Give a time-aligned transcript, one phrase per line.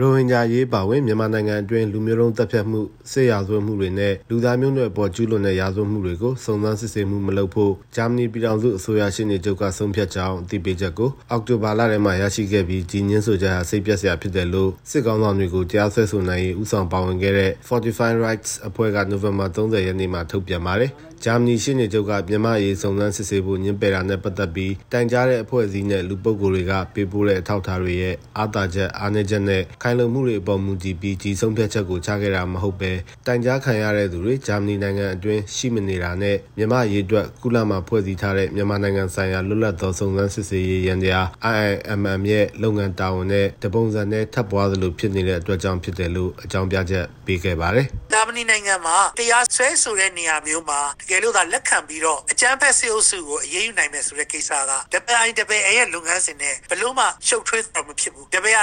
[0.00, 2.80] ရိုဟင်ဂျာရေးပါဝင်မြန်မာနိုင်ငံအတွင်းလူမျိုးတုံးတပ်ဖြတ်မှု
[3.12, 20.92] စစ်ရာဇဝတ်မှုတွေနဲ့လူသားမျိုးနွယ်ပေါ်ကျူးလွန်တဲ့ရာဇဝတ်မှုတွေကိုစုံစမ်းစစ်ဆေးမှုမလုပ်ဖို့ဂျာမနီပြည်ထောင်စုအစိုးရရှင်းနေချုပ်ကဆုံးဖြတ်ကြောင်းအသိပေးချက်ကိုအောက်တိုဘာလထဲမှာရရှိခဲ့ပြီးကြီးညင်းဆိုချက်ဟာစိတ်ပြက်စရာဖြစ်တယ်လို့စစ်ကောင်ဆောင်တွေကိုကြားဆွဲဆိုနိုင်ရေးဥဆောင်ပါဝင်ခဲ့တဲ့ Fortify Rights အဖွဲ့ကနိုဝင်ဘာ30ရက်နေ့မှာထုတ်ပြန်ပါတယ်။
[21.24, 32.92] ဂျာမနီရှင်းနေချုပ်ကမြန်မာရေးစုံစမ်းစစ်ဆေးဖို့ညှင်းပယ်တာနဲ့ပတ်သက်ပြီးတိုင်ကြားတဲ့အဖွဲ့အစည်းနဲ့လူပုဂ္ဂိုလ်တွေကပေးပို့တဲ့အထောက်အထားတွေရဲ့အာသာချက်အားနည်းချက်နဲ့ခိုင်လုံမှုတွေအပေါ်မူတည်ပြီးကြီးဆုံးဖြတ်ချက်ကိုချခဲ့တာမဟုတ်ပဲ
[33.26, 47.86] တိုင်ကြားခံရတဲ့သူတွေဂျာမနီနိုင်ငံအတွင်းရှိမနေတာနဲ့မြန်မာရေးအတွက်ကုလမှာဖွဲ့စည်းထားတဲ့မြန်မာနိုင်ငံဆိုင်ရာလွတ်လပ်သောစုံစမ်းစစ်ဆေးရေးရန်တရား IIMM ရဲ့လုပ်ငန်းတာဝန်နဲ့တပုံစံနဲ့ထပ်ပွားသလိုဖြစ်နေတဲ့အတွက်ကြောင့်ဖြစ်တယ်လို့အကြောင်းပြချက်ပေးခဲ့ပါတယ်။
[48.18, 54.72] ဂျာမနီနိုင်ငံမှာတရားစွဲဆိုတဲ့နေရာမျိုးမှာတကယ်လို့သာလက်ခံပြီးတော့အကြမ်းဖက်စစ်အုပ်စုကိုအရေးယူနိုင်မယ်ဆိုတဲ့ကိစ္စက
[55.14, 58.62] WIWA ရဲ့လုပ်ငန်းစဉ်နဲ့ဘလို့မှရှုပ်ထွေးတော့မဖြစ်ဘူး WIWA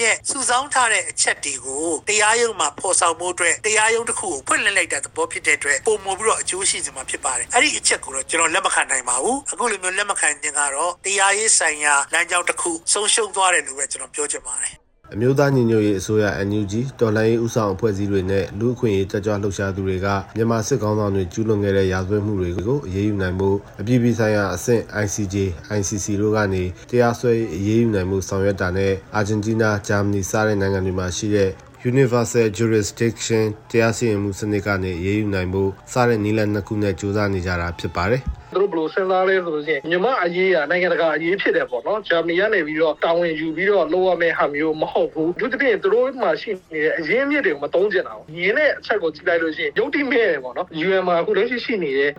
[0.00, 14.83] ရဲ့စုဆောင်းထားတဲ့အချက်တွေကိုတရားရုံးမှာဖော်ဆောင်မှုအတွက်တရားရုံးတစ်ခုကိုဖွင့်လှစ်လိုက်တဲ့သဘောဖြစ်တဲ့အတွက်ပုံမပြီးတော့အကျိုးရှိစမှာဖြစ်ပါတယ်အဲ့ဒီအချက်ကိုတော့ကျွန်တော်လက်မခံနိုင်ပါဘူးအခုလိုမျိုးလက်မခံခြင်းကတော့တရားရေးဆိုင်ရာလမ်းကြောင်းတစ်ခုဆုံးရှုံးသွားတယ်လို့ပဲကျွန်တော်ပြောချင်ပါတယ်
[15.16, 25.34] အမျိုးသားညီညွတ်ရေးအစိုးရ NUG တော်လှန်ရေးဥဆောင်အဖွဲ့အစည်းတွေနဲ့လူအခွင့်အရေးတက်ကြွလှုပ်ရှားသူတွေကမြန်မာစစ်ကောင်ဆောင်တွေကျူးလွန်ခဲ့တဲ့ရာဇဝတ်မှုတွေကိုအရေးယူနိုင်ဖို့အပြည်ပြည်ဆိုင်ရာအဆင့် ICJ,
[25.78, 31.50] ICC တို့ကနေတရားစွဲအရေးယူနိုင်မှုဆောင်ရွက်တာနဲ့အာဂျင်တီးနား၊ဂျာမနီစတဲ့နိုင်ငံတွေမှာရှိတဲ့
[31.90, 38.22] Universal Jurisdiction တရားစီရင်မှုစနစ်ကနေအရေးယူနိုင်ဖို့စတဲ့နည်းလမ်းနှစ်ခုနဲ့ကြိုးစားနေကြတာဖြစ်ပါတယ်။
[38.56, 52.10] သူတို့ဘယ်လိုစဉ်းစားလဲဆိုလို့ရှိရင်မြမအရေးကနိုင်ငံတကာအရေးဖြစ်တယ်ပေါ့နော်ဂျာမနီကနေပြီးတော့တာဝန်ယူပြီးတော့လုပ်ရမယ့်ဟာမျိုးမဟုတ်ဘူးသူတပြည့်သူတို့မှရှိနေတဲ့အရင်းမြစ်တွေကိုမသုံးကျင်တာဘူးရင်းတဲ့အချက်ကိုကြည့်လိုက်လို့ရှိရင်ရုပ်တိမဲ့တယ်ပေါ့နော် UN မှာအခုလက်ရှိရှိနေတဲ့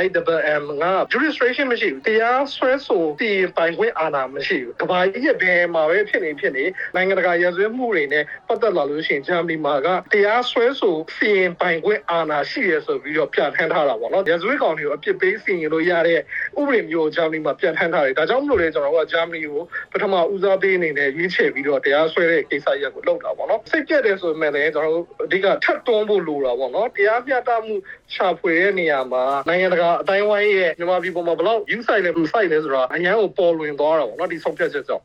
[0.00, 16.18] IIMM က jurisdiction မရှိဘူးတရားစွဲဆိုတည်ပိုင်ခွင့်အာဏာမရှိဘူးကဘာကြီးရဲ့ဘယ်မှာပဲဖြစ်နေဖြစ်နေနိုင်ငံတကာရည်ရွယ်မှုတွေနဲ့ပတ်သက်လာလို့ရှိရင်ဂျာမနီမှာကတရားစွဲဆိုစီရင်ပိုင်ခွင့်အာဏာရှိရဆိုပြီးတော့ပြဋ္ဌာန်းထားတာပေါ့နော်ရည်ရွယ်ကောင်တွေကိုအပြစ်ပေးစီရင်လို့လို့ရတဲ့
[16.60, 19.62] ဥပဒေမျိုးဂျာမနီမှာပြန်ထမ်းထားတယ်ဒါကြောင့်မလို့လေကျွန်တော်တို့ကဂျာမနီကို
[19.92, 27.74] ပထမဦးစားပေးအနေနဲ့ရွေးချယ်ပြီးတော့တရားစွဲတဲ့ကိစ္စရပ်ကိုလုပ်တာပေါ့နော်စိတ်ကြက်တယ်ဆိုပေမဲ့လည်းကျွန်တော်တို့အဓိကထပ်တွန်းဖို့လိုတာပေါ့နော်တရားမျှတမှု
[28.14, 35.04] ရှာဖွေတဲ့နေရာမှာနိုင်ငံတကာအတိုင်းဝိုင်းရဲ့မြန်မာပြည်ပေါ်မှာဘယ်လောက်ယူဆိုင်လဲမဆိုင်လဲဆိုတာအရန်ကိုပေါ်လွင်သွားတာပေါ့နော်ဒီဆုံးဖြတ်ချက်ကြောင့်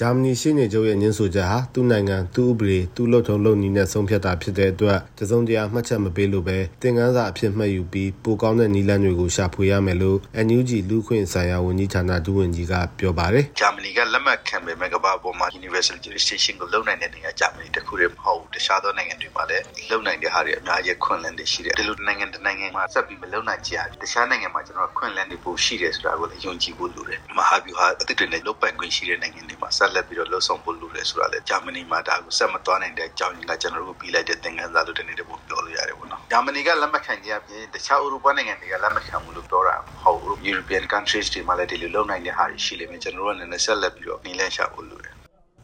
[0.00, 45.14] ဂျာမနီရှင်းနေချုပ်ရဲ့ညှင်းဆိုချက်ဟာသူ့နိုင်ငံသူ့ဥပဒေသူ့လုံထုံလုံနီးနဲ့ဆုံးဖြတ်တာဖြစ်တဲ့အတွက်တစုံတရာမှတ်ချက်မပေးလို့ပဲသင်ခန်းစာအဖြစ်မှတ်ယူပြီးပိုကောင်းတဲ့နီလန်းတွေကိုရှာဖွေရမယ်လို့ NUG လူခွင့်ဆိုင်ရာဝန်ကြီးဌာနဒုဝန်ကြီးကပြောပါတယ်ဂျာမနီကလက်မှတ်ခံပေမဲ့ကမ္ဘာပေါ်မှာ Universal Jurisdiction ကိုလုံနိုင်တဲ့နိုင်ငံဂျာမနီတခုတည်းမဟုတ်ဘူးတခြားသောနိုင်ငံတွေမှာလည်းလုံနိုင်တဲ့ဟာတွေအများကြီးခွင့်လန်းတွေရှိတယ်ဒီလိုနိုင်ငံတစ်နိုင်ငံမှာဆက်ပြီးမလုံနိုင်ကြရတခြားနိုင်ငံမှာကျွန်တော်ခွင့်လန်းတွေပိုရှိတယ်ဆိုတာကိုလည်းယုံကြည်ဖို့လိုတယ်မဟာဗျူဟာအသစ်တွေနဲ့လုံပိုင်ခွင့်ရှိတဲ့နိုင်ငံတွေမှာဆက်လက်ပြီးတော့လှုပ်ဆောင်ဖို့လိုတယ်ဆိုတာလေဂျာမနီမှာဒါကိုဆက်မသွားနိုင်တဲ့အကြောင်းရင်းကကျွန်တော်တို့ပြီးလိုက်တဲ့သင်ခန်းစာလို့တနေ့တည်းပို့ပြောလို့ရတယ်ပေါ့နော်ဂျာမနီကလက်မခံကြပြင်တခြားဥရောပနိုင်ငံတွေကလက်မခံဘူးလို့ပြောတာဟုတ်ဘူး European countries တွေမှာလည်းဒီလိုလုပ်နိုင်တဲ့ဟာတွေရှိလိမ့်မယ်ကျွန်တော်တို့ကလည်းဆက်လက်ပြီးတော့နှီးလန့်ရှာဖို့လိုတယ်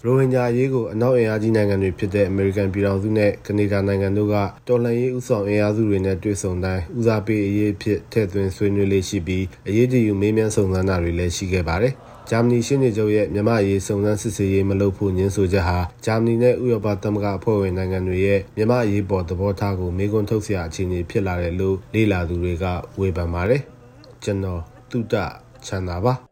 [0.05, 4.35] ရိုဟင်ဂျာအရေးကိုအနောက်အင်အားကြီးနိုင်ငံတွေဖြစ်တဲ့အမေရိကန်ပြည်ထောင်စုနဲ့ကနေဒါနိုင်ငံတို့က
[4.69, 11.95] တော်လှန်ရေးဥဆောင်အင်အားစုတွေနဲ့တွေ့ဆုံတိုင်းဦးစားပေးအရေးဖြစ်ထည့်သွင်းဆွေးနွေးလေးရှိပြီးအရေးတယူမေးမြန်းစုံစမ်းတာတွေလည်းရှိခဲ့ပါတယ်။
[12.33, 22.65] ဂျာမနီရှင်းနေချုပ်ရဲ့မြန်မာရေးစုံစမ်းစစ်ဆေးရေးမလုပ်ဖို့ညှင်းဆိုချက်ဟာဂျာမနီနဲ့ဥရောပသမဂ္ဂအဖွဲ့ဝင်နိုင်ငံတွေရဲ့မြန်မာရေးပေါ်သဘောထားကိုမေးခွန်းထုတ်စရာအခြေအနေဖြစ်လာတယ်လို့လေ့လာသူတွေက
[23.01, 23.63] ဝေဖန်ပါတယ်
[24.25, 24.61] ကျွန်တော်
[24.91, 25.15] တုဒ္ဒ
[25.67, 26.30] ချန်တာပါ